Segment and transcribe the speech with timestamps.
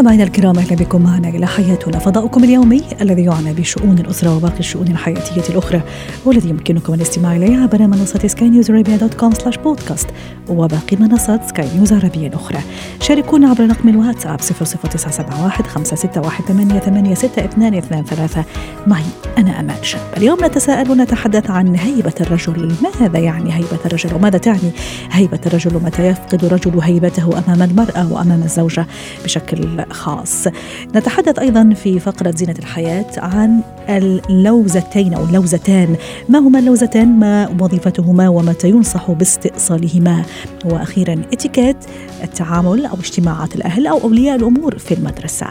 [0.00, 1.98] مستمعينا الكرام أهلا بكم معنا إلى حياتنا.
[1.98, 5.82] فضاؤكم اليومي الذي يعنى بشؤون الأسرة وباقي الشؤون الحياتية الأخرى
[6.24, 10.06] والذي يمكنكم الاستماع إليه عبر منصة سكاي نيوز عربيه dot com slash podcast
[10.48, 12.58] وباقي منصات سكاي نيوز عربيه الأخرى.
[13.00, 18.44] شاركونا عبر رقم الواتساب 00971 561 ثلاثة.
[18.86, 19.04] معي
[19.38, 20.00] أنا أمان شاب.
[20.16, 22.74] اليوم نتساءل ونتحدث عن هيبة الرجل.
[22.82, 24.70] ماذا يعني هيبة الرجل؟ وماذا تعني
[25.10, 28.86] هيبة الرجل؟ ومتى يفقد الرجل هيبته أمام المرأة وأمام الزوجة؟
[29.24, 30.46] بشكل خاص.
[30.94, 35.96] نتحدث أيضا في فقرة زينة الحياة عن اللوزتين أو اللوزتان.
[36.28, 40.22] ما هما اللوزتان؟ ما وظيفتهما؟ ومتى ينصح باستئصالهما؟
[40.64, 41.76] وأخيرا إتيكيت
[42.22, 45.46] التعامل أو اجتماعات الأهل أو أولياء الأمور في المدرسة.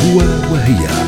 [0.00, 0.18] هو
[0.52, 0.99] وهي.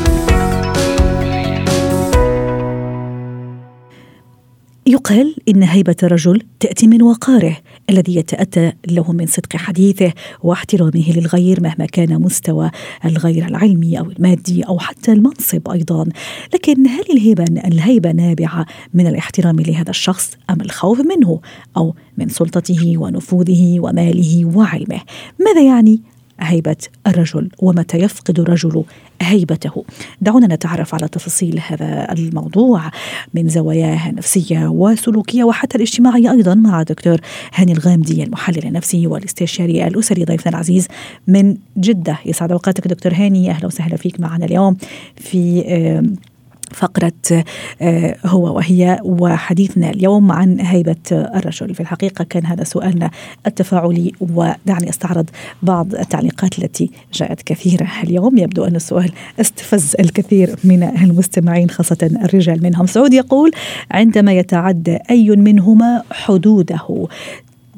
[4.85, 7.57] يقال إن هيبة الرجل تأتي من وقاره
[7.89, 12.71] الذي يتأتى له من صدق حديثه واحترامه للغير مهما كان مستوى
[13.05, 16.09] الغير العلمي أو المادي أو حتى المنصب أيضا.
[16.53, 21.39] لكن هل الهيبة الهيبة نابعة من الاحترام لهذا الشخص أم الخوف منه
[21.77, 25.01] أو من سلطته ونفوذه وماله وعلمه؟
[25.39, 26.01] ماذا يعني
[26.39, 26.75] هيبة
[27.07, 28.83] الرجل ومتى يفقد الرجل
[29.21, 29.85] هيبته.
[30.21, 32.91] دعونا نتعرف على تفاصيل هذا الموضوع
[33.33, 37.17] من زواياه النفسية وسلوكية وحتى الاجتماعية أيضا مع دكتور
[37.53, 40.87] هاني الغامدي المحلل النفسي والاستشاري الأسري ضيفنا العزيز
[41.27, 42.19] من جدة.
[42.25, 43.51] يسعد أوقاتك دكتور هاني.
[43.51, 44.77] أهلا وسهلا فيك معنا اليوم
[45.15, 45.63] في
[46.73, 47.43] فقرة
[47.81, 51.75] آه، هو وهي وحديثنا اليوم عن هيبة الرجل.
[51.75, 53.11] في الحقيقة كان هذا سؤالنا
[53.47, 55.29] التفاعلي ودعني أستعرض
[55.61, 57.87] بعض التعليقات التي جاءت كثيرة.
[58.03, 63.51] اليوم يبدو أن السؤال استفز الكثير من المستمعين خاصة الرجال منهم؟ سعود يقول
[63.91, 67.07] عندما يتعدى أي منهما حدوده.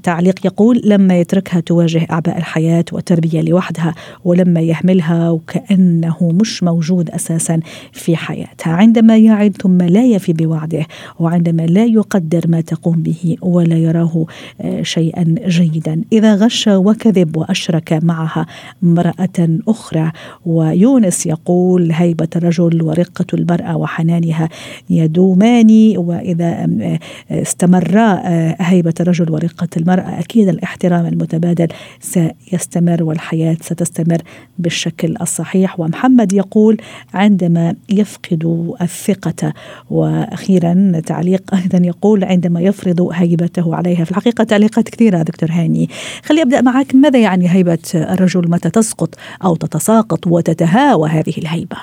[0.05, 3.95] تعليق يقول لما يتركها تواجه أعباء الحياة والتربية لوحدها
[4.25, 7.59] ولما يهملها وكأنه مش موجود أساسا
[7.91, 8.73] في حياتها.
[8.73, 10.85] عندما يعد ثم لا يفي بوعده
[11.19, 14.25] وعندما لا يقدر ما تقوم به ولا يراه
[14.61, 16.01] آه، شيئا جيدا.
[16.13, 18.45] إذا غش وكذب وأشرك معها
[18.83, 20.11] امرأة أخرى
[20.45, 24.49] ويونس يقول هيبة الرجل ورقة المرأة وحنانها
[24.89, 26.99] يدومان وإذا آه،
[27.31, 31.67] استمرا آه، هيبة الرجل ورقة المرأة المرأة أكيد الاحترام المتبادل
[31.99, 34.17] سيستمر والحياة ستستمر
[34.59, 35.79] بالشكل الصحيح.
[35.79, 36.77] ومحمد يقول
[37.13, 39.53] عندما يفقد الثقة.
[39.89, 44.03] وأخيرا تعليق أيضا يقول عندما يفرض هيبته عليها.
[44.03, 45.89] في الحقيقة تعليقات كثيرة دكتور هاني.
[46.23, 46.95] خلي أبدأ معك.
[46.95, 51.77] ماذا يعني هيبة الرجل؟ متى تسقط أو تتساقط وتتهاوى هذه الهيبة؟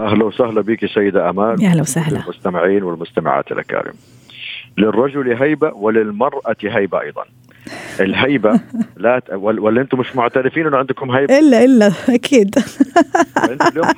[0.00, 2.20] أهلا وسهلا بك سيدة أمان أهلا وسهلا.
[2.20, 3.92] المستمعين والمستمعات الأكارم.
[4.78, 7.24] للرجل هيبة وللمرأة هيبة أيضا.
[8.00, 8.60] الهيبة
[8.96, 9.30] لا ت...
[9.32, 12.54] ولا أنتم مش معترفين إنه عندكم هيبة؟ إلا إلا أكيد.
[13.50, 13.92] أنتم اليوم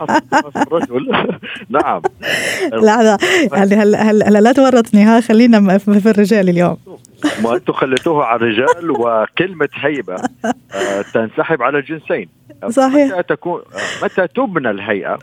[0.51, 1.13] في الرجل.
[1.81, 2.03] نعم.
[2.73, 3.19] لا لا.
[3.53, 6.77] يعني هلا هلا لا تورطني ها خلينا في الرجال اليوم.
[7.45, 10.15] ما أنتم خليتوها على الرجال وكلمة هيبة.
[10.75, 12.29] آه، تنسحب على الجنسين.
[12.69, 13.13] صحيح.
[13.13, 13.63] متى تكون
[14.03, 15.19] متى تبنى الهيئة؟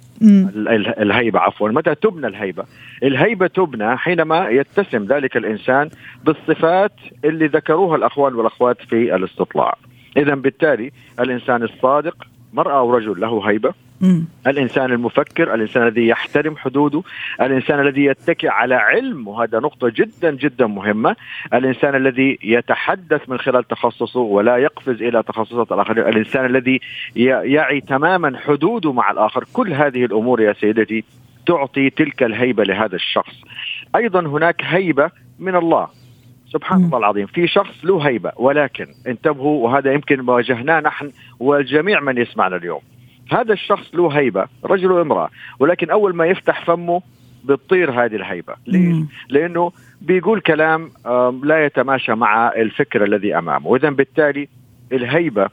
[1.01, 1.69] الهيبة عفوا.
[1.69, 2.63] متى تبنى الهيبة؟
[3.03, 5.89] الهيبة تبنى حينما يتسم ذلك الإنسان
[6.25, 6.93] بالصفات
[7.25, 9.77] اللي ذكروها الأخوان والأخوات في الاستطلاع.
[10.17, 12.15] اذا بالتالي الإنسان الصادق
[12.53, 14.25] مرأة أو رجل له هيبة مم.
[14.47, 17.03] الإنسان المفكر الإنسان الذي يحترم حدوده
[17.41, 21.15] الإنسان الذي يتكئ على علم وهذا نقطة جدا جدا مهمة.
[21.53, 26.07] الإنسان الذي يتحدث من خلال تخصصه ولا يقفز إلى تخصصات الآخرين.
[26.07, 26.79] الإنسان الذي
[27.15, 29.43] يعي تماما حدوده مع الآخر.
[29.53, 31.03] كل هذه الأمور يا سيدتي
[31.47, 33.35] تعطي تلك الهيبة لهذا الشخص.
[33.95, 35.87] أيضا هناك هيبة من الله.
[36.53, 37.25] سبحان الله العظيم.
[37.25, 42.81] في شخص له هيبة ولكن انتبهوا وهذا يمكن واجهناه نحن والجميع من يسمعنا اليوم.
[43.31, 45.29] هذا الشخص له هيبة رجل وامرأة
[45.59, 47.01] ولكن أول ما يفتح فمه
[47.43, 49.71] بتطير هذه الهيبة ليش؟ لأنه
[50.01, 50.89] بيقول كلام
[51.43, 54.47] لا يتماشى مع الفكر الذي أمامه وإذا بالتالي
[54.91, 55.49] الهيبة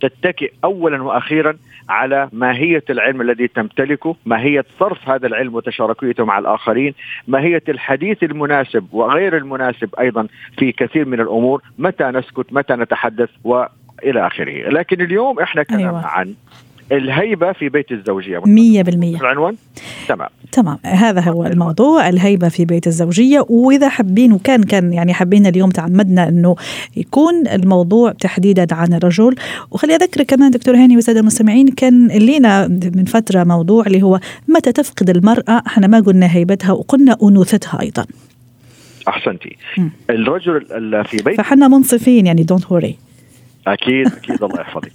[0.00, 1.56] تتكئ أولا وأخيرا
[1.88, 6.94] على ماهية العلم الذي تمتلكه ماهية صرف هذا العلم وتشاركيته مع الآخرين
[7.28, 10.26] ماهية الحديث المناسب وغير المناسب أيضا
[10.58, 16.06] في كثير من الأمور متى نسكت متى نتحدث وإلى آخره لكن اليوم إحنا كلامنا أيوة.
[16.06, 16.34] عن
[16.92, 18.38] الهيبة في بيت الزوجية.
[18.38, 18.44] 100%
[19.20, 19.56] العنوان؟
[20.08, 20.28] تمام.
[20.52, 20.78] تمام.
[20.84, 23.46] هذا هو الموضوع الهيبة في بيت الزوجية.
[23.48, 26.56] وإذا حابين وكان كان يعني حابين اليوم تعمدنا إنه
[26.96, 29.34] يكون الموضوع تحديدا عن الرجل.
[29.70, 34.72] وخلي اذكر كمان دكتور هاني والساده المستمعين كان لينا من فترة موضوع اللي هو متى
[34.72, 38.06] تفقد المرأة؟ إحنا ما قلنا هيبتها وقلنا أنوثتها أيضا.
[39.08, 39.56] أحسنتي.
[40.10, 40.60] الرجل
[41.04, 42.96] في بيت فحنا منصفين يعني دونت وري
[43.66, 44.92] أكيد أكيد الله يحفظك.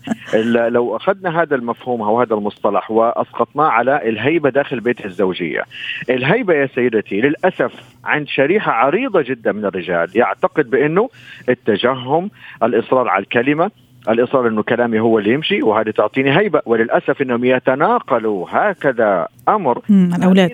[0.69, 5.63] لو أخذنا هذا المفهوم أو هذا المصطلح وأسقطناه على الهيبة داخل بيت الزوجية.
[6.10, 7.71] الهيبة يا سيدتي للأسف
[8.06, 11.10] عند شريحة عريضة جدا من الرجال يعتقد بأنه
[11.50, 12.31] التجهم
[12.63, 13.71] الإصرار على الكلمة
[14.10, 19.81] الإصرار أنه كلامي هو اللي يمشي وهذه تعطيني هيبة وللأسف إنهم يتناقلوا هكذا أمر.
[19.89, 20.51] الأولاد.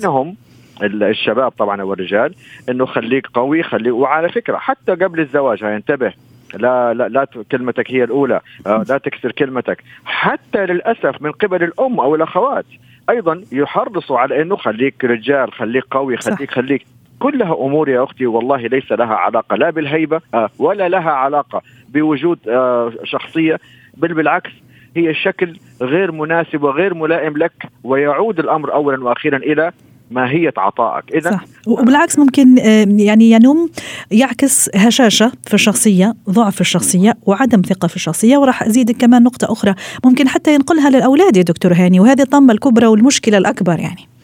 [0.83, 2.33] الشباب طبعا والرجال
[2.69, 6.13] إنه خليك قوي خليك وعلى فكرة حتى قبل الزواج انتبه
[6.55, 8.41] لا لا لا كلمتك هي الأولى.
[8.67, 9.83] آه، لا تكسر كلمتك.
[10.05, 12.65] حتى للأسف من قبل الأم أو الأخوات.
[13.09, 16.55] أيضا يحرصوا على انه خليك رجال خليك قوي خليك صح.
[16.55, 16.85] خليك
[17.19, 22.39] كلها أمور يا أختي والله ليس لها علاقة لا بالهيبة آه، ولا لها علاقة بوجود
[22.47, 23.59] آه، شخصية
[23.97, 24.51] بل بالعكس
[24.95, 29.71] هي شكل غير مناسب وغير ملائم لك ويعود الأمر اولا وأخيرا إلى
[30.11, 31.15] ماهية عطائك.
[31.15, 31.45] اذا صح.
[31.67, 32.57] وبالعكس ممكن
[32.99, 33.69] يعني ينم
[34.11, 38.37] يعكس هشاشة في الشخصية ضعف في الشخصية وعدم ثقة في الشخصية.
[38.37, 39.75] وراح ازيدك كمان نقطة أخرى
[40.05, 44.14] ممكن حتى ينقلها للأولاد يا دكتور هاني وهذه الطمة الكبرى والمشكلة الأكبر يعني.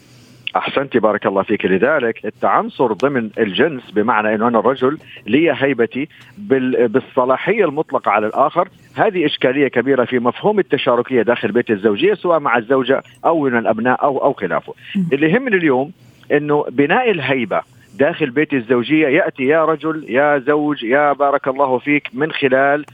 [0.56, 1.66] احسنتي بارك الله فيك.
[1.66, 6.08] لذلك التعنصر ضمن الجنس بمعنى إنه أنا الرجل لي هيبتي
[6.38, 8.68] بالصلاحية المطلقة على الآخر.
[8.96, 14.04] هذه إشكالية كبيرة في مفهوم التشاركية داخل بيت الزوجية سواء مع الزوجة أو من الأبناء
[14.04, 14.74] أو أو خلافه.
[15.14, 15.92] اللي يهمني اليوم
[16.32, 17.62] إنه بناء الهيبة
[18.00, 22.86] داخل بيت الزوجية يأتي يا رجل يا زوج يا بارك الله فيك من خلال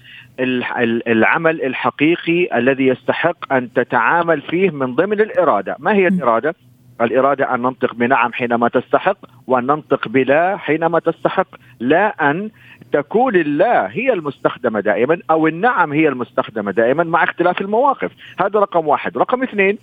[1.07, 6.55] العمل الحقيقي الذي يستحق أن تتعامل فيه من ضمن الإرادة، ما هي الإرادة؟
[7.01, 9.17] الإرادة أن ننطق بنعم حينما تستحق
[9.47, 11.47] وأن ننطق بلا حينما تستحق
[11.79, 12.49] لا أن
[12.91, 18.11] تكون الله هي المستخدمة دائما أو النعم هي المستخدمة دائما مع اختلاف المواقف.
[18.39, 19.17] هذا رقم واحد.
[19.17, 19.77] رقم اثنين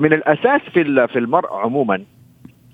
[0.00, 2.02] من الأساس في في المرء عموما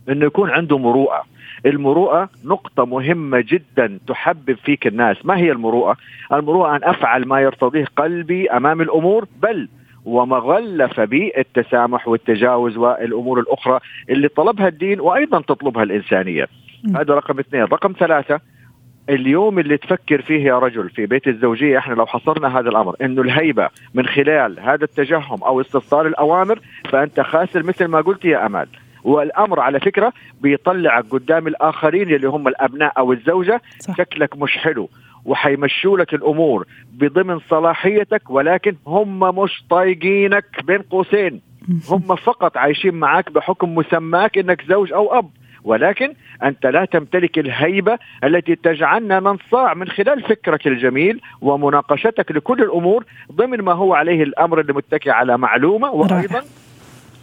[0.08, 1.24] أنه يكون عنده مروءة.
[1.66, 5.26] المروءة نقطة مهمة جدا تحبب فيك الناس.
[5.26, 5.96] ما هي المروءة؟
[6.32, 9.68] المروءة أن أفعل ما يرتضيه قلبي أمام الأمور بل
[11.04, 13.80] به التسامح والتجاوز والأمور الأخرى
[14.10, 16.46] اللي طلبها الدين وأيضا تطلبها الإنسانية.
[16.96, 18.40] هذا رقم اثنين، رقم ثلاثة
[19.08, 23.22] اليوم اللي تفكر فيه يا رجل في بيت الزوجية إحنا لو حصرنا هذا الأمر إنه
[23.22, 26.60] الهيبة من خلال هذا التجهم أو استفسار الأوامر
[26.90, 28.68] فأنت خاسر مثل ما قلت يا أمال
[29.04, 33.96] والأمر على فكرة بيطلعك قدام الآخرين اللي هم الأبناء أو الزوجة صح.
[33.96, 34.88] شكلك مش حلو
[35.25, 41.40] وحيمشوا لك الأمور بضمن صلاحيتك ولكن هم مش طايقينك بين قوسين.
[41.88, 45.31] هم فقط عايشين معك بحكم مسماك إنك زوج أو أب.
[45.64, 53.05] ولكن أنت لا تمتلك الهيبة التي تجعلنا ننصاع من خلال فكرك الجميل ومناقشتك لكل الأمور
[53.32, 55.90] ضمن ما هو عليه الأمر المتكئ على معلومة.
[55.90, 56.43] وأيضا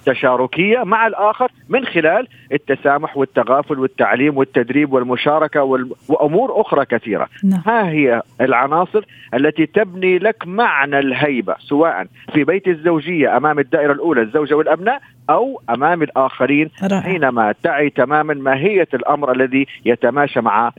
[0.08, 5.64] تشاركيه مع الآخر من خلال التسامح والتغافل والتعليم والتدريب والمشاركة
[6.10, 7.28] وأمور أخرى كثيرة.
[7.44, 7.62] نعم.
[7.66, 14.22] ها هي العناصر التي تبني لك معنى الهيبة سواء في بيت الزوجية أمام الدائرة الأولى
[14.22, 17.02] الزوجة والأبناء أو أمام الآخرين رائع.
[17.02, 20.72] حينما تعي تماما ماهية الأمر الذي يتماشى مع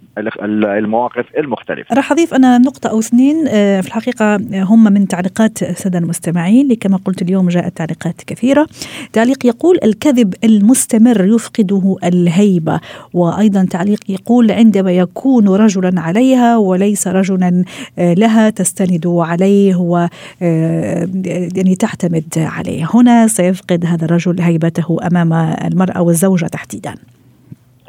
[0.54, 1.94] المواقف المختلفة.
[1.96, 6.96] راح اضيف أنا نقطة أو اثنين آه، في الحقيقة هم من تعليقات الساده المستمعين كما
[6.96, 8.66] قلت اليوم جاءت تعليقات كثيرة.
[9.12, 12.80] تعليق يقول الكذب المستمر يفقده الهيبة
[13.12, 17.64] وأيضا تعليق يقول عندما يكون رجلا عليها وليس رجلا
[17.98, 20.08] آه، لها تستند عليه و
[20.42, 21.08] آه،
[21.56, 25.32] يعني تعتمد عليه هنا سيفقد هذا الرجل هيبته أمام
[25.72, 26.94] المرأة والزوجة تحديدا.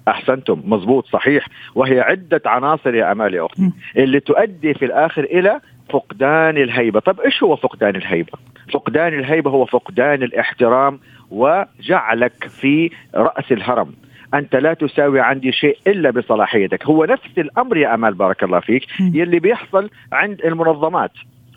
[0.08, 0.62] أحسنتم.
[0.66, 1.48] مضبوط صحيح.
[1.76, 7.00] وهي عدة عناصر يا امال يا أختي اللي تؤدي في الآخر إلى فقدان الهيبة.
[7.00, 8.32] طب إيش هو فقدان الهيبة؟
[8.74, 11.00] فقدان الهيبة هو فقدان الاحترام
[11.32, 13.94] وجعلك في رأس الهرم.
[14.34, 18.84] أنت لا تساوي عندي شيء إلا بصلاحيتك هو نفس الأمر يا أمال بارك الله فيك
[19.00, 21.12] يلي بيحصل عند المنظمات.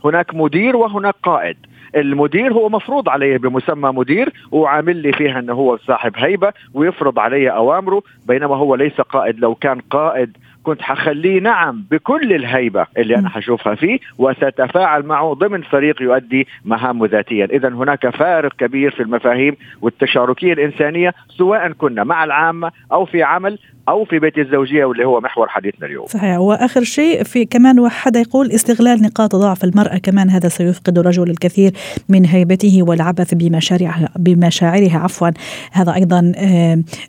[0.04, 1.56] هناك مدير وهناك قائد.
[1.96, 7.50] المدير هو مفروض عليه بمسمى مدير وعامل لي فيها إنه هو صاحب هيبة ويفرض علي
[7.50, 9.40] أوامره بينما هو ليس قائد.
[9.40, 15.62] لو كان قائد كنت حخليه نعم بكل الهيبة اللي أنا حشوفها فيه وسأتفاعل معه ضمن
[15.62, 17.44] فريق يؤدي مهامه ذاتيا.
[17.44, 23.58] إذا هناك فارق كبير في المفاهيم والتشاركية الإنسانية سواء كنا مع العامة أو في عمل
[23.88, 26.06] أو في بيت الزوجية واللي هو محور حديثنا اليوم.
[26.06, 26.38] صحيح.
[26.38, 31.72] وآخر شيء في كمان حدا يقول استغلال نقاط ضعف المرأة كمان هذا سيفقد الرجل الكثير
[32.08, 34.98] من هيبته والعبث بمشاريعها بمشاعرها.
[34.98, 35.28] عفوا.
[35.72, 36.32] هذا أيضا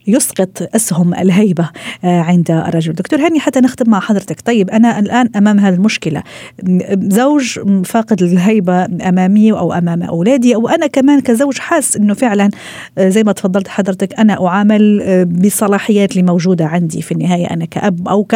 [0.08, 1.70] يسقط أسهم الهيبة
[2.04, 2.94] آه، عند الرجل.
[2.94, 4.42] دكتور هاني حتى نختم مع حضرتك.
[4.42, 6.24] طيب أنا الآن أمام هذه المشكلة.
[6.94, 12.50] زوج فاقد الهيبة أمامي أو أمام أولادي أو أنا كمان كزوج حاس إنه فعلا
[12.98, 17.66] آه، زي ما تفضلت حضرتك أنا أعامل آه، بالصلاحيات اللي موجوده عندي في النهاية أنا
[17.66, 18.28] كأب أو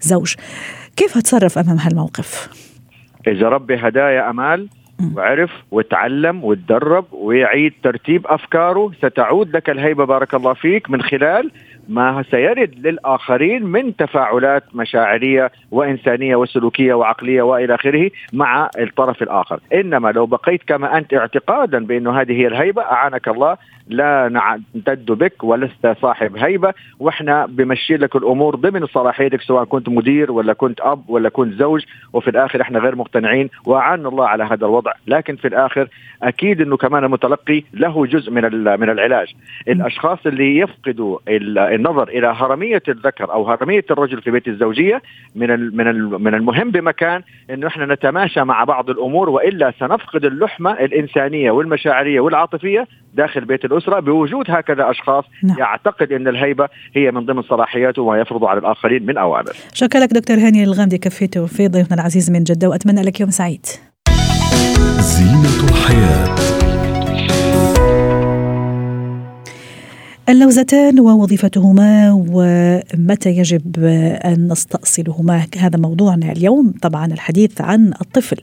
[0.00, 0.34] كزوج.
[0.96, 2.48] كيف أتصرف أمام هالموقف؟
[3.26, 4.68] إذا ربي هدايا أمال
[5.16, 11.50] وعرف وتعلم وتدرب ويعيد ترتيب أفكاره ستعود لك الهيبة بارك الله فيك من خلال
[11.88, 20.08] ما سيرد للآخرين من تفاعلات مشاعرية وإنسانية وسلوكية وعقلية وإلى آخره مع الطرف الآخر، إنما
[20.08, 23.56] لو بقيت كما أنت اعتقادا بأنه هذه هي الهيبة أعانك الله
[23.88, 26.72] لا نعتد بك ولست صاحب هيبة.
[26.98, 31.84] وإحنا بمشي لك الأمور ضمن صلاحيتك سواء كنت مدير ولا كنت أب ولا كنت زوج.
[32.12, 34.92] وفي الآخر إحنا غير مقتنعين واعان الله على هذا الوضع.
[35.06, 35.88] لكن في الآخر
[36.22, 38.42] أكيد إنه كمان المتلقي له جزء من
[38.80, 39.34] من العلاج.
[39.68, 45.02] الأشخاص اللي يفقدوا النظر إلى هرمية الذكر أو هرمية الرجل في بيت الزوجية
[45.36, 51.50] من من من المهم بمكان إنه إحنا نتماشى مع بعض الأمور وإلا سنفقد اللحمة الإنسانية
[51.50, 55.58] والمشاعرية والعاطفية داخل بيت الأسرة بوجود هكذا أشخاص نعم.
[55.58, 59.52] يعتقد إن الهيبة هي من ضمن صلاحياته وما يفرض على الآخرين من أوامر.
[59.72, 63.66] شكرا لك دكتور هاني الغامدي كفيته في ضيفنا العزيز من جدة وأتمنى لك يوم سعيد.
[65.00, 66.33] زينة الحياة
[70.28, 73.84] اللوزتان ووظيفتهما ومتى يجب
[74.24, 75.46] أن نستأصلهما.
[75.58, 76.74] هذا موضوعنا اليوم.
[76.82, 78.36] طبعا الحديث عن الطفل.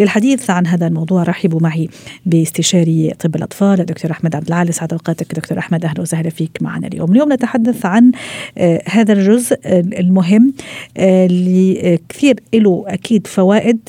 [0.00, 1.88] للحديث عن هذا الموضوع رحبوا معي
[2.26, 5.84] باستشاري طب الأطفال الدكتور أحمد عبد العال سعد أوقاتك دكتور أحمد.
[5.84, 7.12] أهلا وسهلا فيك معنا اليوم.
[7.12, 8.12] اليوم نتحدث عن
[8.58, 9.58] آه، هذا الجزء
[10.00, 10.52] المهم
[10.96, 13.88] آه، اللي كثير له أكيد فوائد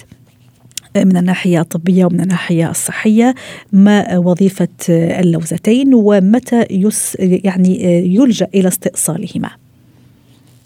[0.98, 3.36] من الناحية الطبية ومن الناحية الصحية
[3.74, 7.84] ما وظيفة اللوزتين ومتى يس يعني
[8.15, 9.50] يلجأ إلى استئصالهما.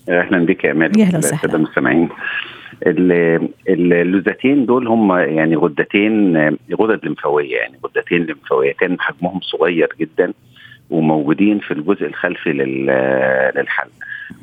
[0.10, 1.56] أهلا بك يا أمال أهلا وسهلا.
[1.56, 2.10] المستمعين.
[3.70, 6.38] اللوزتين دول هم يعني غدتين
[6.80, 10.34] غدد لمفاوية يعني غدتين لمفاويتين حجمهم صغير جدا
[10.89, 13.92] وموجودين في الجزء الخلفي للحلق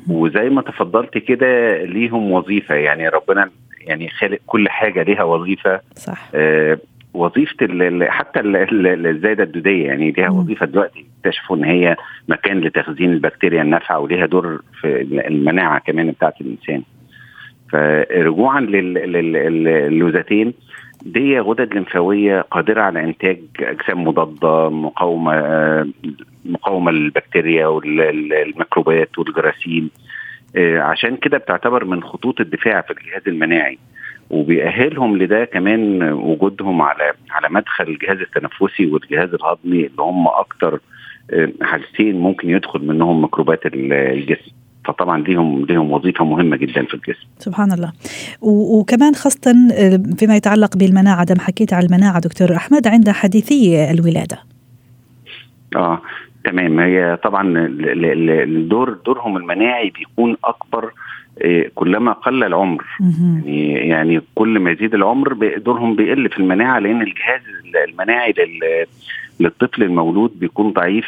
[0.09, 3.49] وزي ما تفضلت كده ليهم وظيفة يعني ربنا
[3.87, 5.81] يعني خالق كل حاجة ليها وظيفة.
[5.95, 6.29] صح.
[6.35, 6.77] آه
[7.13, 7.67] وظيفة
[8.09, 11.95] حتى الزايدة الدودية يعني ليها وظيفة دلوقتي اكتشفوا إن هي
[12.27, 16.81] مكان لتخزين البكتيريا النافعة وليها دور في المناعة كمان بتاعت الإنسان.
[17.71, 20.53] فرجوعا للوزتين
[21.05, 25.87] دي غدد لمفاويه قادرة على إنتاج أجسام مضادة مقاومة آه،
[26.45, 29.89] مقاومة للبكتيريا والميكروبات والجراثيم.
[30.57, 33.77] عشان كده بتعتبر من خطوط الدفاع في الجهاز المناعي
[34.29, 40.79] وبيأهلهم لده كمان وجودهم على على مدخل الجهاز التنفسي والجهاز الهضمي اللي هم أكتر
[41.33, 44.51] آه، حاجتين ممكن يدخل منهم ميكروبات الجسم
[44.85, 47.27] فطبعا ليهم ليهم وظيفة مهمة جدا في الجسم.
[47.37, 47.91] سبحان الله.
[48.41, 54.39] وكمان خاصه آه، فيما يتعلق بالمناعة دم حكيت على المناعة دكتور أحمد عند حديثي الولادة.
[55.75, 56.01] آه
[56.51, 56.79] تمام.
[56.79, 57.53] هي طبعا
[58.43, 60.91] الدور دورهم المناعي بيكون أكبر
[61.41, 62.85] آه، كلما قل العمر.
[63.45, 67.41] يعني يعني كل ما يزيد العمر دورهم بيقل في المناعة لأن الجهاز
[67.89, 68.33] المناعي
[69.39, 71.05] للطفل المولود بيكون ضعيف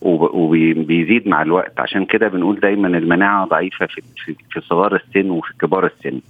[0.00, 1.80] وبيزيد مع الوقت.
[1.80, 4.02] عشان كده بنقول دايما المناعة ضعيفة في
[4.50, 6.20] في صغار السن وفي كبار السن.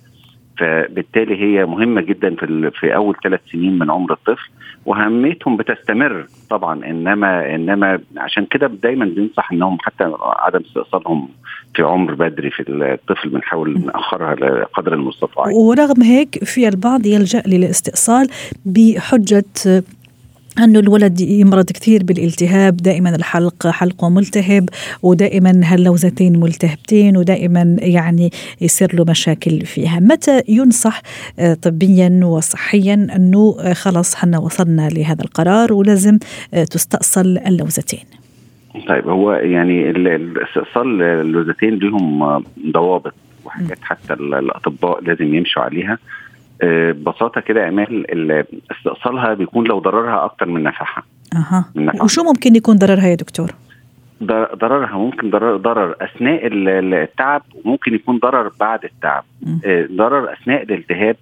[0.58, 4.50] فبالتالي هي مهمة جدا في في أول ثلاث سنين من عمر الطفل
[4.86, 11.28] وأهميتهم بتستمر طبعا إنما إنما عشان كده دايما بننصح إنهم حتى عدم استئصالهم
[11.74, 15.46] في عمر بدري في الطفل بنحاول نأخرها قدر المستطاع.
[15.48, 18.28] ورغم هيك في البعض يلجأ للاستئصال
[18.66, 19.44] بحجة
[20.58, 24.68] انه الولد يمرض كثير بالالتهاب دائما الحلق حلقه ملتهب
[25.02, 30.00] ودائما هاللوزتين ملتهبتين ودائما يعني يصير له مشاكل فيها.
[30.00, 31.02] متى ينصح
[31.38, 36.18] آه، طبيا وصحيا أنه آه، خلص حنا وصلنا لهذا القرار ولازم
[36.54, 38.04] آه، تستأصل اللوزتين؟
[38.88, 39.90] طيب هو يعني
[40.42, 45.98] استئصال اللوزتين لهم ضوابط وحاجات حتى الأطباء لازم يمشوا عليها.
[46.62, 51.02] ببساطة كده امال استئصالها بيكون لو ضررها أكتر من نفعها.
[51.36, 51.64] أها.
[52.02, 53.50] وشو ممكن يكون ضررها يا دكتور؟
[54.54, 59.24] ضررها ممكن ضرر, ضرر أثناء التعب وممكن يكون ضرر بعد التعب.
[59.66, 61.16] آه، ضرر أثناء الالتهاب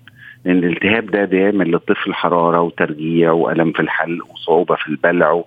[0.45, 5.43] لأن الالتهاب ده بيعمل للطفل حرارة وترجيع وألم في الحلق وصعوبة في البلع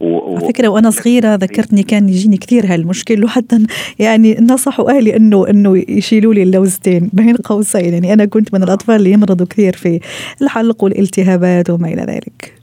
[0.00, 0.36] و...
[0.36, 3.66] على فكرة وأنا صغيرة ذكرتني كان يجيني كثير هالمشكل وحتى
[3.98, 7.94] يعني نصحوا أهلي انه إنه يشيلوا لي اللوزتين بين قوسين.
[7.94, 10.00] يعني أنا كنت من الأطفال اللي يمرضوا كثير في
[10.42, 12.60] الحلق والالتهابات وما إلى ذلك.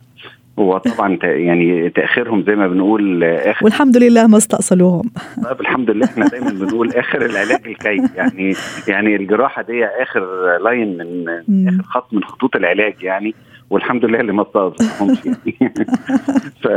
[0.60, 5.12] هو طبعا يعني تأخيرهم زي ما بنقول اخر والحمد لله ما استأصلوهم.
[5.44, 8.10] طيب الحمد لله إحنا دايما بنقول آخر العلاج الكي.
[8.15, 8.53] يعني
[8.88, 10.22] يعني الجراحة دي آخر
[10.63, 11.67] line من.
[11.67, 13.36] آخر خط من خطوط العلاج يعني
[13.70, 15.17] والحمد لله اللي ما استأصلهمش.
[15.25, 15.74] يعني
[16.63, 16.67] ف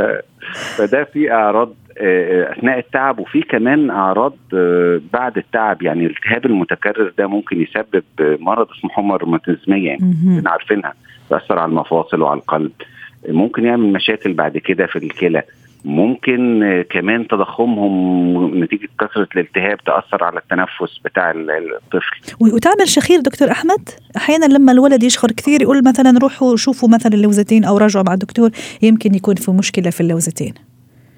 [0.77, 1.73] فده في أعراض
[2.57, 4.33] أثناء التعب وفي كمان أعراض
[5.13, 5.81] بعد التعب.
[5.81, 10.93] يعني الالتهاب المتكرر ده ممكن يسبب مرض اسمه حمى روماتيزميه يعني عارفينها
[11.29, 12.71] تاثر على المفاصل وعلى القلب.
[13.29, 15.43] ممكن يعمل مشاكل بعد كده في الكلى.
[15.85, 22.35] ممكن كمان تضخمهم نتيجة كثرة الالتهاب تأثر على التنفس بتاع الطفل.
[22.39, 27.63] وتعمل شخير دكتور أحمد؟ أحيانا لما الولد يشخر كثير يقول مثلا روحوا شوفوا مثلا اللوزتين
[27.65, 28.49] أو راجعوا مع الدكتور
[28.81, 30.53] يمكن يكون في مشكلة في اللوزتين.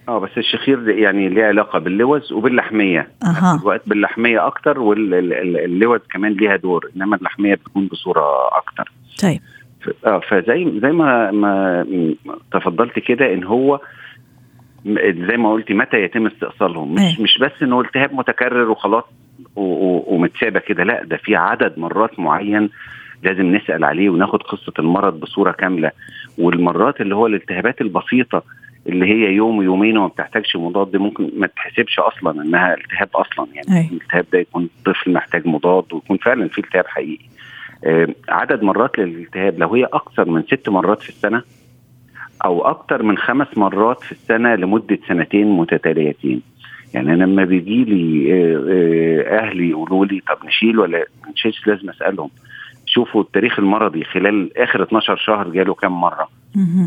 [0.09, 3.07] آه بس الشخير يعني ليه علاقة باللوز وباللحمية.
[3.23, 3.59] أها.
[3.61, 8.91] الوقت باللحمية أكتر واللوز كمان ليها دور إنما اللحمية بتكون بصورة أكتر.
[9.21, 9.39] طيب.
[10.05, 11.85] آه فزي زي ما ما
[12.51, 13.79] تفضلت كده إن هو
[15.27, 17.23] زي ما قلتي متى يتم استئصالهم مش أيه.
[17.23, 19.03] مش بس انه التهاب متكرر وخلاص
[19.55, 22.69] ومتسابة كده لا ده في عدد مرات معين
[23.23, 25.91] لازم نسأل عليه وناخد قصة المرض بصورة كاملة
[26.37, 28.43] والمرات اللي هو الالتهابات البسيطة
[28.87, 33.79] اللي هي يوم ويومين وما بتحتاجش مضاد ممكن ما تحسبش أصلا إنها التهاب أصلا يعني
[33.79, 33.89] أيه.
[33.89, 37.25] الالتهاب ده يكون طفل محتاج مضاد ويكون فعلا في التهاب حقيقي
[37.85, 41.41] آه عدد مرات للالتهاب لو هي أكثر من ست مرات في السنة
[42.45, 46.41] أو أكثر من خمس مرات في السنة لمدة سنتين متتاليتين.
[46.93, 51.89] يعني أنا لما بيجي لي آه أهلي يقولوا لي طب نشيل ولا ما نشيلش؟ لازم
[51.89, 52.29] أسألهم.
[52.85, 56.29] شوفوا التاريخ المرضي خلال آخر 12 شهر جاله كم مرة؟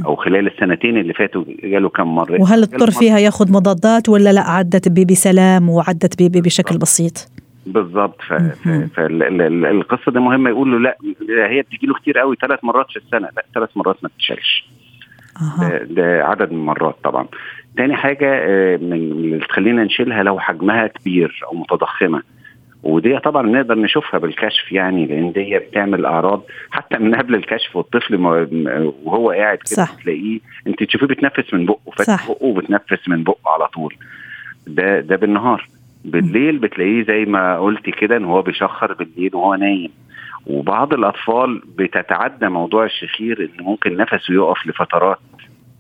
[0.04, 4.40] أو خلال السنتين اللي فاتوا جاله كم مرة؟ وهل اضطر فيها ياخذ مضادات ولا لا؟
[4.40, 7.28] عدت بسلام وعدت بشكل بسيط.
[7.66, 8.22] بالظبط
[8.94, 10.50] فالقصة دي مهمة.
[10.50, 10.96] يقول له لا
[11.50, 13.28] هي بتجي له كتير قوي ثلاث مرات في السنة.
[13.36, 14.68] لا ثلاث مرات ما تتشالش
[15.90, 17.26] ده, عدد من المرات طبعا.
[17.76, 18.26] تاني حاجة
[18.76, 22.23] من اللي تخلينا نشيلها لو حجمها كبير أو متضخمة.
[22.83, 28.14] ودي طبعا نقدر نشوفها بالكشف يعني لأن دي بتعمل أعراض حتى من قبل الكشف والطفل
[29.05, 33.68] وهو قاعد كده تلاقيه أنت تشوفيه بيتنفس من بقه فاتح بقه وبتنفس من بقه على
[33.68, 33.94] طول.
[34.66, 35.68] ده ده بالنهار.
[36.05, 39.90] بالليل بتلاقيه زي ما قلتي كده إن هو بيشخر بالليل وهو نايم.
[40.46, 45.18] وبعض الأطفال بتتعدى موضوع الشخير إن ممكن نفسه يقف لفترات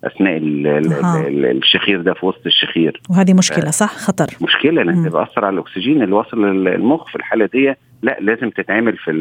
[0.04, 1.28] أثناء ال آه.
[1.28, 3.00] ال الشخير ده في وسط الشخير.
[3.10, 4.26] وهذه مشكلة صح؟ خطر.
[4.40, 9.12] مشكلة لأن بيأثر على الأكسجين اللي واصل للمخ في الحالة دي لا لازم تتعمل في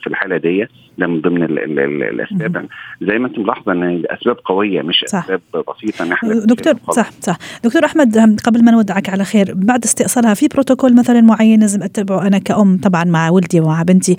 [0.00, 0.66] في الحالة دي
[0.98, 2.66] ده من ضمن ال ال ال الأسباب.
[3.02, 5.24] زي ما انت ملاحظة إن الأسباب قوية مش صح.
[5.24, 7.38] أسباب بسيطة إن إحنا دكتور صح صح.
[7.64, 12.26] دكتور أحمد قبل ما نودعك على خير بعد استئصالها في بروتوكول مثلا معين لازم أتبعه
[12.26, 14.16] أنا كأم طبعا مع ولدي ومع بنتي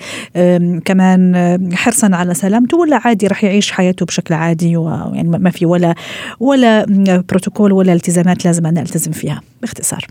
[0.85, 1.35] كمان
[1.73, 5.95] حرصا على سلامته ولا عادي رح يعيش حياته بشكل عادي ويعني ما في ولا
[6.39, 6.85] ولا
[7.29, 10.05] بروتوكول ولا التزامات لازم أنا ألتزم فيها باختصار.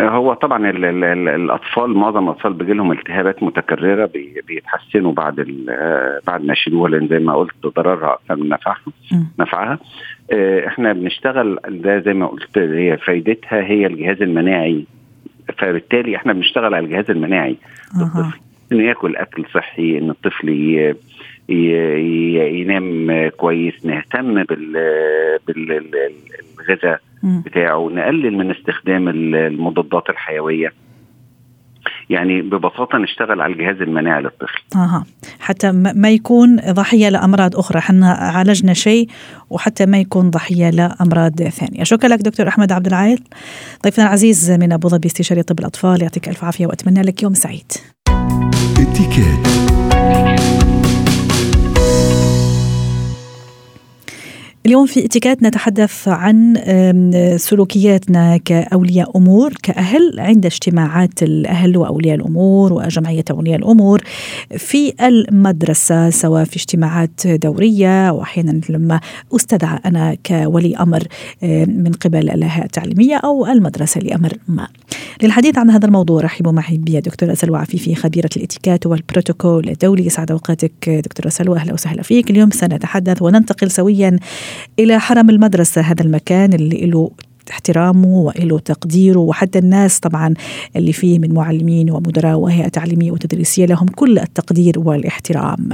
[0.00, 5.34] هو طبعا ال ال ال الأطفال معظم الأطفال بيجي لهم التهابات متكررة بي بيتحسنوا بعد
[6.26, 8.76] بعد ما يشيلوها لأن زي ما قلت ضررها أكثر من نفعها
[9.38, 9.78] نفعها.
[10.66, 14.84] إحنا بنشتغل ده زي ما قلت هي فايدتها هي الجهاز المناعي.
[15.58, 17.56] فبالتالي إحنا بنشتغل على الجهاز المناعي.
[18.00, 18.38] للطفل
[18.72, 20.94] إنه ياكل أكل صحي إن الطفل ي...
[22.60, 24.44] ينام كويس نهتم
[26.68, 30.72] بالغذاء بتاعه نقلل من استخدام المضادات الحيوية.
[32.10, 34.62] يعني ببساطة نشتغل على الجهاز المناعي للطفل.
[34.76, 35.04] أها.
[35.40, 37.78] حتى ما يكون ضحية لأمراض أخرى.
[37.78, 39.08] إحنا عالجنا شيء
[39.50, 41.84] وحتى ما يكون ضحية لأمراض ثانية.
[41.84, 43.18] شكرا لك دكتور أحمد عبد العال.
[43.84, 47.72] ضيفنا العزيز من أبو ظبي استشاري طب الأطفال يعطيك ألف عافية وأتمنى لك يوم سعيد.
[48.78, 49.48] اتكات
[54.68, 56.54] اليوم في اتكات نتحدث عن
[57.36, 64.02] سلوكياتنا كأولياء أمور كأهل عند اجتماعات الأهل وأولياء الأمور وجمعية أولياء الأمور
[64.56, 69.00] في المدرسة سواء في اجتماعات دورية أو أحيانا لما
[69.36, 71.02] أستدعى أنا كولي أمر
[71.66, 74.68] من قبل الهيئة التعليمية أو المدرسة لأمر ما.
[75.22, 80.06] للحديث عن هذا الموضوع رحبوا معي بدكتورة سلوى عفيفي خبيرة الاتيكات والبروتوكول الدولي.
[80.06, 82.30] يسعد أوقاتك دكتورة سلوى أهلا وسهلا فيك.
[82.30, 84.18] اليوم سنتحدث وننتقل سويا
[84.78, 87.10] إلى حرم المدرسة هذا المكان اللي له
[87.50, 90.34] احترامه وله تقديره وحتى الناس طبعا
[90.76, 95.68] اللي فيه من معلمين ومدراء وهيئة تعليمية وتدريسية لهم كل التقدير والاحترام.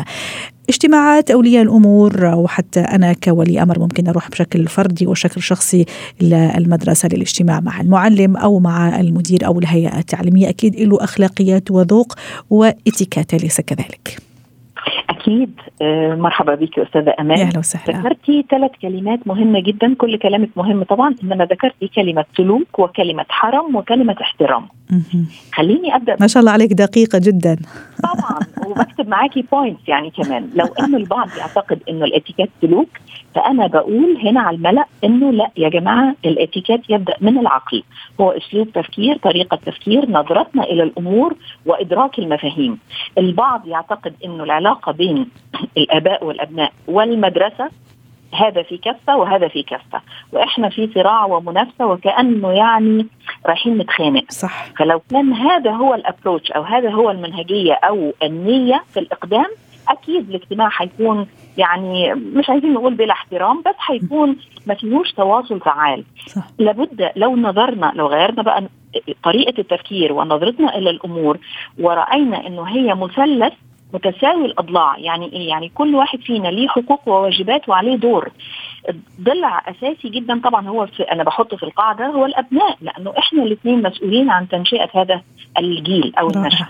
[0.69, 5.85] اجتماعات أولياء الأمور وحتى أنا كولي أمر ممكن أروح بشكل فردي وشكل شخصي
[6.21, 12.15] للمدرسه للاجتماع مع المعلم أو مع المدير أو الهيئة التعليمية أكيد له أخلاقيات وذوق
[12.51, 14.34] واتيكيت ليس كذلك.
[15.25, 15.61] أكيد.
[15.83, 17.39] آه، مرحبا بك أستاذة أمان.
[17.39, 17.99] أهلا وسهلا.
[17.99, 19.95] ذكرتي ثلاث كلمات مهمة جدا.
[19.95, 21.15] كل كلامك مهم طبعا.
[21.25, 24.69] إنما ذكرتي كلمة سلوك وكلمة حرم وكلمة احترام.
[25.53, 27.57] خليني أبدأ ما شاء الله عليك دقيقة جدا.
[28.03, 28.39] طبعا.
[28.67, 30.51] وبكتب معاكي points يعني كمان.
[30.55, 32.89] لو إنه البعض يعتقد إنه الاتيكيت سلوك
[33.35, 37.83] فأنا بقول هنا على الملأ إنه لأ يا جماعة الاتيكيت يبدأ من العقل.
[38.21, 41.35] هو أسلوب تفكير طريقة تفكير نظرتنا إلى الأمور
[41.67, 42.79] وإدراك المفاهيم.
[43.19, 45.29] البعض يعتقد إنه العلاقة بين
[45.77, 47.71] الآباء والأبناء والمدرسة
[48.35, 50.01] هذا في كفة وهذا في كفة.
[50.33, 53.07] وإحنا في صراع ومنافسة وكأنه يعني
[53.47, 54.65] رايحين نتخانق صح.
[54.79, 59.47] فلو كان هذا هو الابروتش أو هذا هو المنهجية أو النية في الإقدام
[59.89, 61.27] أكيد الاجتماع حيكون
[61.59, 66.05] يعني مش عايزين نقول بلا احترام بس حيكون ما فيهوش تواصل فعال.
[66.27, 66.43] صح.
[66.59, 68.65] لابد لو نظرنا لو غيرنا بقى
[69.25, 71.39] طريقة التفكير ونظرتنا إلى الأمور
[71.81, 73.53] ورأينا إنه هي مثلث
[73.95, 74.99] متساوي الأضلاع.
[74.99, 78.29] يعني إيه؟ يعني كل واحد فينا ليه حقوق وواجبات وعليه دور.
[79.21, 83.83] ضلع أساسي جدا طبعا هو في أنا بحطه في القاعدة هو الأبناء لأنه إحنا الاثنين
[83.83, 85.23] مسؤولين عن تنشئة هذا
[85.59, 86.67] الجيل أو النشأ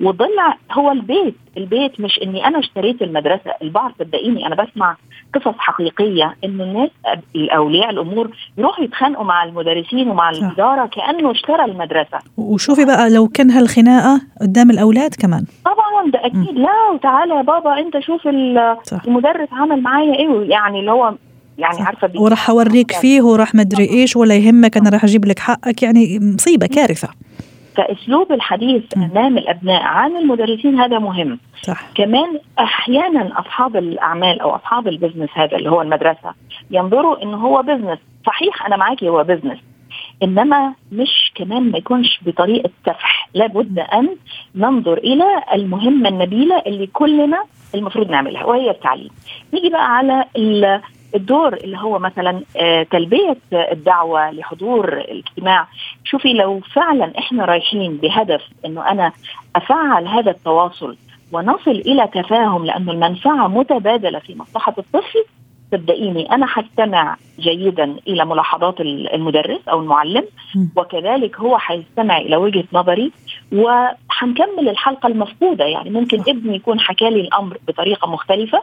[0.00, 1.34] وضلع هو البيت.
[1.56, 3.50] البيت مش إني أنا اشتريت المدرسة.
[3.62, 4.96] البعض صدقيني أنا بسمع
[5.34, 6.90] قصص حقيقية انه الناس
[7.36, 12.18] الأولياء الأمور يروحوا يتخانقوا مع المدرسين ومع الإدارة كأنه اشترى المدرسة.
[12.36, 15.44] وشوفي بقى لو كان هالخناقة قدام الأولاد كمان.
[15.64, 16.58] طبعا ده أكيد.
[16.58, 18.28] لا وتعالى يا بابا أنت شوف
[19.06, 20.50] المدرس عمل معايا إيه.
[20.50, 21.14] يعني اللي هو
[21.58, 25.82] يعني عارفة وراح أوريك فيه وراح مدري إيش ولا يهمك أنا راح أجيب لك حقك.
[25.82, 27.08] يعني مصيبة كارثة.
[27.76, 31.38] فاسلوب الحديث أمام الأبناء عن المدرسين هذا مهم.
[31.62, 31.80] صح.
[31.94, 36.34] كمان أحيانا أصحاب الأعمال أو أصحاب ال business هذا اللي هو المدرسة
[36.70, 37.98] ينظروا إنه هو business.
[38.26, 39.58] صحيح أنا معاكي هو business.
[40.22, 43.28] إنما مش كمان ما يكونش بطريقة سفح.
[43.34, 44.08] لابد أن
[44.54, 49.10] ننظر إلى المهمة النبيلة اللي كلنا المفروض نعملها وهي التعليم.
[49.54, 50.24] نيجي بقى على
[51.14, 52.42] الدور اللي هو مثلا
[52.90, 55.66] تلبية الدعوة لحضور الاجتماع.
[56.04, 59.12] شوفي لو فعلا إحنا رايحين بهدف إنه أنا
[59.56, 60.96] أفعل هذا التواصل
[61.32, 65.24] ونصل إلى تفاهم لأنه المنفعة متبادلة في مصلحة الطفل
[65.72, 70.24] صدقيني أنا حستمع جيدا إلى ملاحظات المدرس أو المعلم
[70.76, 73.12] وكذلك هو حيستمع إلى وجهة نظري
[74.14, 75.64] وحنكمل الحلقة المفقودة.
[75.64, 78.62] يعني ممكن ابني يكون حكى لي الأمر بطريقة مختلفة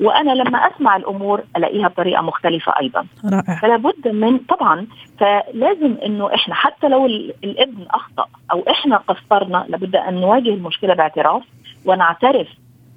[0.00, 3.06] وأنا لما أسمع الأمور ألاقيها بطريقة مختلفة أيضا.
[3.24, 3.60] رائع.
[3.60, 4.86] فلا بد من طبعا
[5.18, 7.06] فلازم إنه إحنا حتى لو
[7.44, 11.42] الابن أخطأ أو إحنا قصرنا لابد أن نواجه المشكلة باعتراف
[11.84, 12.48] ونعترف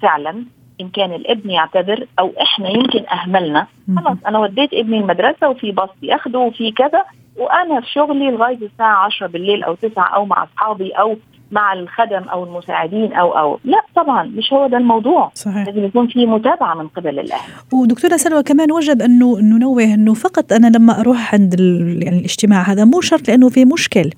[0.02, 0.44] فعلا
[0.80, 3.66] إن كان الابن يعتذر أو إحنا يمكن أهملنا.
[3.96, 7.04] خلاص أنا وديت ابني المدرسة وفي باص ياخده وفي كذا
[7.36, 11.16] وأنا في شغلي لغاية الساعة 10 بالليل أو 9 أو مع أصحابي أو
[11.54, 13.58] مع الخدم أو المساعدين أو أو.
[13.64, 15.30] لا طبعا مش هو ده الموضوع.
[15.34, 15.66] صحيح.
[15.66, 17.50] لازم يكون في متابعة من قبل الأهل.
[17.72, 21.60] ودكتورة سلوى كمان وجب انه ننوه أنه فقط أنا لما أروح عند
[22.02, 24.10] يعني الاجتماع هذا مو شرط لأنه في مشكل.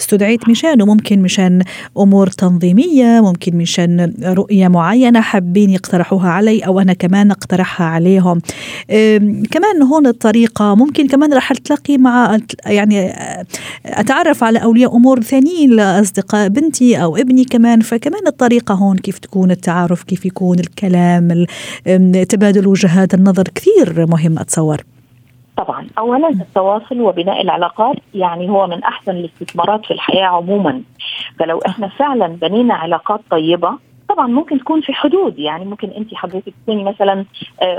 [0.00, 1.62] استدعيت مشانه ممكن مشان
[1.98, 8.40] أمور تنظيمية ممكن مشان رؤية معينة حابين يقترحوها علي أو أنا كمان أقترحها عليهم.
[9.50, 13.12] كمان هون الطريقة ممكن كمان راح تلاقي مع يعني
[13.86, 19.50] أتعرف على أولياء أمور ثانيين لأصدقاء بنتي أو ابني كمان فكمان الطريقة هون كيف تكون
[19.50, 21.46] التعارف كيف يكون الكلام
[22.28, 24.84] تبادل وجهات النظر كثير مهم أتصور.
[25.56, 25.86] طبعا.
[25.98, 30.82] اولا التواصل وبناء العلاقات يعني هو من أحسن الاستثمارات في الحياة عموما.
[31.38, 33.70] فلو إحنا فعلا بنينا علاقات طيبة
[34.08, 35.38] طبعا ممكن تكون في حدود.
[35.38, 37.24] يعني ممكن انت حضرتك تكوني مثلا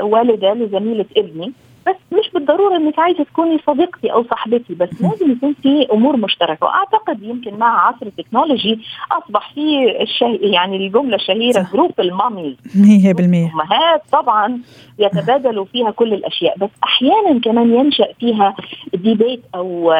[0.02, 1.52] والدة لزميلة ابني
[1.88, 6.65] بس مش بالضرورة إنك عايزة تكوني صديقتي أو صحبتي بس لازم يكون في أمور مشتركة.
[6.65, 8.80] وأعتقد يمكن مع عصر ال technology
[9.12, 10.39] أصبح في الشه...
[10.41, 11.67] يعني الجملة الشهيرة.
[11.73, 12.56] group ال mommies.
[12.56, 14.60] 100% الامهات طبعا
[15.00, 18.56] يتبادلوا فيها كل الأشياء بس أحيانا كمان ينشأ فيها
[18.93, 19.93] debate أو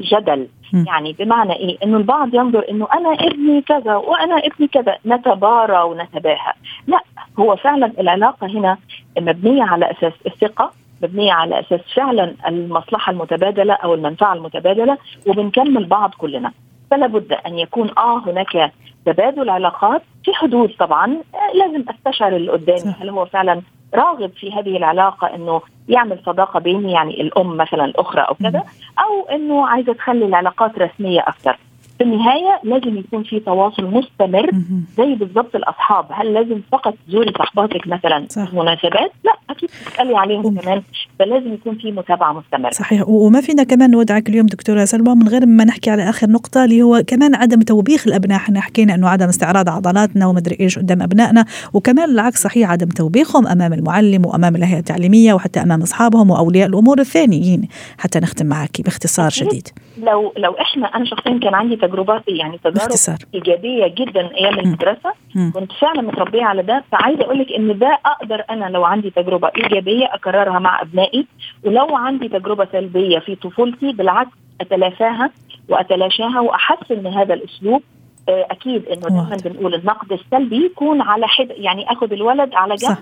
[0.00, 0.46] جدل.
[0.86, 6.52] يعني بمعنى إيه؟ إنه البعض ينظر إنه أنا ابني كذا وأنا ابني كذا نتبارى ونتباهى.
[6.86, 7.00] لا
[7.38, 8.78] هو فعلا العلاقة هنا
[9.20, 10.70] مبنية على أساس الثقة
[11.02, 16.52] مبنية على أساس فعلا المصلحة المتبادلة أو المنفعة المتبادلة وبنكمل بعض كلنا.
[16.90, 18.72] فلا بد أن يكون آه هناك
[19.06, 21.16] تبادل علاقات في حدود طبعا.
[21.54, 23.62] لازم أستشعر اللي قدامي هل هو فعلا
[23.94, 28.62] راغب في هذه العلاقة إنه يعمل صداقة بيني يعني الأم مثلا الأخرى أو كذا
[28.98, 31.58] أو إنه عايزة تخلي العلاقات رسمية أكثر
[31.98, 34.50] في النهاية لازم يكون في تواصل مستمر
[34.96, 36.04] زي بالضبط الأصحاب.
[36.10, 38.50] هل لازم فقط تزوري صحباتك مثلا صح.
[38.50, 40.82] في مناسبات لا أكيد تسألي عليهم كمان.
[41.18, 42.70] فلازم يكون في متابعة مستمرة.
[42.70, 43.08] صحيح.
[43.08, 46.82] وما فينا كمان نودعك اليوم دكتورة سلمى من غير ما نحكي على آخر نقطة اللي
[46.82, 48.36] هو كمان عدم توبيخ الأبناء.
[48.38, 53.46] إحنا حكينا إنه عدم استعراض عضلاتنا ومدري إيش قدام أبنائنا وكمان العكس صحيح عدم توبيخهم
[53.46, 59.30] أمام المعلم وأمام الهيئة التعليمية وحتى أمام أصحابهم وأولياء الأمور الثانيين حتى نختم معك باختصار
[59.30, 59.68] شديد.
[59.98, 63.18] لو لو إحنا أنا شخصيا كان عندي تجربات يعني تجارب باختصار.
[63.34, 65.12] إيجابية جدا أيام المدرسة.
[65.54, 66.84] كنت فعلا متربية على ده.
[66.92, 71.26] فعايزة أقول لك إن ده أقدر أنا لو عندي تجربة إيجابية أكررها مع أبنائي.
[71.64, 75.30] ولو عندي تجربة سلبية في طفولتي بالعكس أتلافاها
[75.68, 77.82] وأتلاشاها وأحسن من هذا الأسلوب.
[78.28, 82.96] أكيد إنه دائما بنقول النقد السلبي يكون على حد يعني آخذ الولد على جنب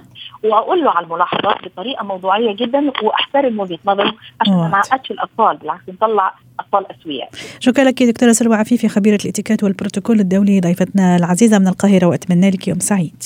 [0.45, 5.83] وأقول له على الملاحظات بطريقة موضوعية جدا وأحترم وجهة نظره عشان ما اعقدش الأطفال بالعكس
[5.89, 7.29] نطلع أطفال أسوياء.
[7.61, 12.69] شكرا لك دكتورة سلوى عفيفي خبيرة الإتيكيت والبروتوكول الدولي ضيفتنا العزيزة من القاهرة وأتمنى لك
[12.69, 13.23] يوم سعيد.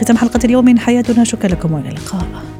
[0.00, 2.55] ختام حلقة اليوم من حياتنا شكرا لكم وإلى اللقاء.